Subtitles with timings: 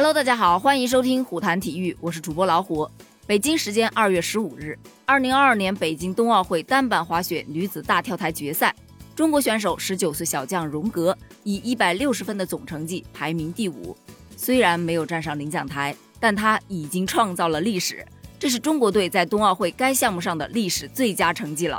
[0.00, 2.90] Hello，大家好，欢迎收听虎谈体育，我是主播老虎。
[3.26, 8.74] 北京时间二月十五日，二零二二年北京冬奥会单板滑雪女子大跳台决赛，
[9.14, 13.94] 中国选手十九岁小将荣格以一百六十分的总成绩排名第五。
[14.38, 18.02] 虽然没有站上领奖台，但他已经创造了历史，
[18.38, 21.78] 这是中国队在冬奥会该项目上的历史最佳成绩了。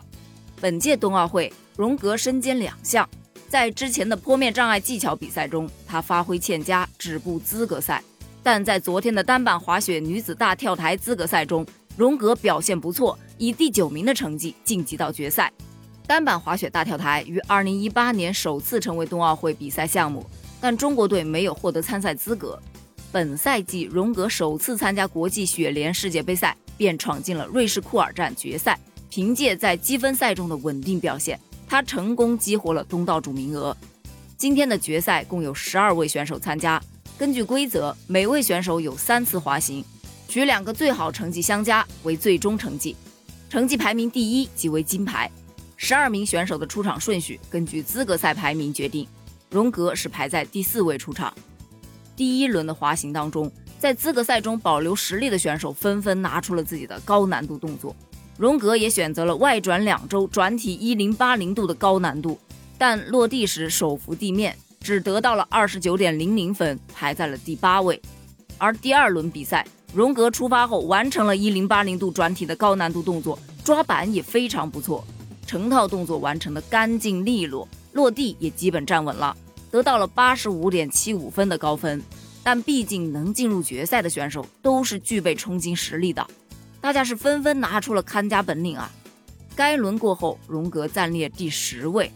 [0.60, 3.10] 本届冬奥会，荣格身兼两项。
[3.50, 8.02] 在之前的坡面障碍技巧比赛中，他发挥欠佳，止步资格赛。
[8.44, 15.52] 但在昨天的单板滑雪女子大跳台资格赛中，荣格表现不错，以第九名的成绩晋级到决赛。
[16.08, 20.26] 单板滑雪大跳台于2018年首次成为冬奥会比赛项目，
[20.60, 22.60] 但中国队没有获得参赛资格。
[23.12, 28.80] 本赛季，荣格首次参加国际雪联世界杯赛，便闯进了瑞士库尔站决赛。
[29.10, 31.38] 凭借在积分赛中的稳定表现。
[31.68, 33.76] 他成功激活了东道主名额。
[34.38, 36.82] 今天的决赛共有十二位选手参加。
[37.22, 39.86] 根据规则，每位选手有三次滑行，
[40.28, 42.96] 取两个最好成绩相加为最终成绩，
[43.48, 45.30] 成绩排名第一即为金牌。
[45.78, 49.08] 十二名选手的出场顺序根据资格赛排名决定。
[49.52, 51.32] 荣格是排在第四位出场。
[52.16, 57.96] 第一轮的滑行当中，在资格赛中保留实力的选手纷纷拿出了自己的高难度动作。
[58.36, 62.40] 荣格也选择了外转两周转体一零八零度的高难度，
[62.80, 68.02] 但落地时手扶地面，只得到了二十九点零零分，排在了第八位。
[68.58, 75.06] 而第二轮比赛，荣格出发后完成了一零八零度转体的高难度动作，抓板也非常不错，
[75.46, 79.38] 成套动作完成的干净利落，落地也基本站稳了，
[79.70, 82.02] 得到了八十五点七五分的高分。
[82.44, 86.26] 但毕竟能进入决赛的选手都是具备冲金实力的。
[86.80, 88.92] 大家是纷纷拿出了看家本领啊！
[89.56, 92.12] 该轮过后，荣格暂列第十位。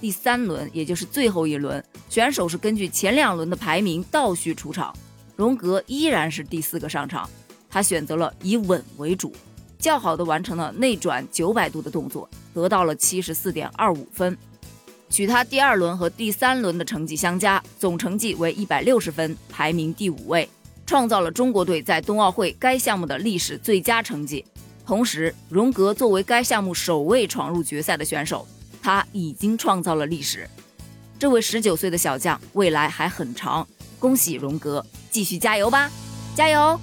[0.00, 4.94] 第三轮，也就是最后一轮，选手是根据前两轮的排名倒序出场。
[5.36, 7.28] 荣格依然是第四个上场，
[7.68, 9.32] 他选择了以稳为主，
[9.78, 14.36] 较好的完成了内转九百度的动作，得到了七十四点二五分。
[15.10, 20.48] 取他第二轮和第三轮的成绩相加，总成绩为一百六十分，排名第五位。
[20.84, 24.44] 创造了中国队在冬奥会该项目的历史最佳成绩。
[24.86, 28.48] 同时，荣格作为该项目首位闯入决赛的选手，
[28.88, 30.48] 他已经创造了历史。
[31.18, 33.68] 这位十九岁的小将未来还很长，
[33.98, 35.90] 恭喜荣格，继续加油吧，
[36.34, 36.80] 加油！